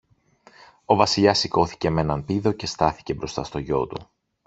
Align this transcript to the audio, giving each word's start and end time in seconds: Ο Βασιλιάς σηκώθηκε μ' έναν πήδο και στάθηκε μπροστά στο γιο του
Ο 0.85 0.95
Βασιλιάς 0.95 1.37
σηκώθηκε 1.39 1.89
μ' 1.89 1.97
έναν 1.97 2.25
πήδο 2.25 2.51
και 2.51 2.65
στάθηκε 2.65 3.13
μπροστά 3.13 3.43
στο 3.43 3.59
γιο 3.59 3.87
του 3.87 4.09